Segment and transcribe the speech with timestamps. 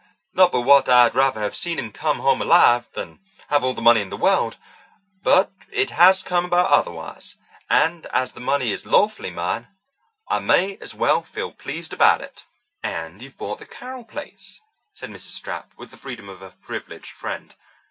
[0.33, 3.19] Not but what I'd rather have seen him come home alive than
[3.49, 4.57] have all the money in the world,
[5.21, 7.35] but it has come about otherwise,
[7.69, 9.67] and as the money is lawfully mine,
[10.27, 12.45] I may as well feel pleased about it."
[12.81, 14.61] "And you've bought the Carroll place,"
[14.91, 15.37] said Mrs.
[15.39, 17.53] Stapp, with the freedom of a privileged friend.